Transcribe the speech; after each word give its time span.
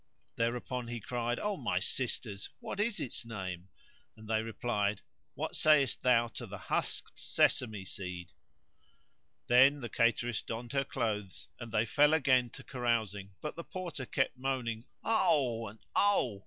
Thereupon 0.35 0.87
he 0.87 0.99
cried, 0.99 1.39
"O 1.39 1.57
my 1.57 1.77
sisters, 1.77 2.49
what 2.59 2.79
is 2.79 2.99
its 2.99 3.23
name?" 3.23 3.69
and 4.17 4.27
they 4.27 4.41
replied, 4.41 5.03
"What 5.35 5.55
sayest 5.55 6.01
thou 6.01 6.27
to 6.29 6.47
the 6.47 6.57
husked 6.57 7.19
sesame 7.19 7.85
seed?" 7.85 8.31
Then 9.45 9.79
the 9.79 9.89
cateress 9.89 10.41
donned 10.41 10.71
her 10.71 10.85
clothes 10.85 11.49
and 11.59 11.71
they 11.71 11.85
fell 11.85 12.15
again 12.15 12.49
to 12.49 12.63
carousing, 12.63 13.35
but 13.41 13.55
the 13.55 13.63
Porter 13.63 14.07
kept 14.07 14.39
moaning, 14.39 14.85
"Oh! 15.03 15.67
and 15.67 15.77
Oh!" 15.95 16.39